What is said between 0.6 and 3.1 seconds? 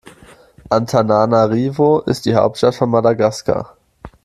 Antananarivo ist die Hauptstadt von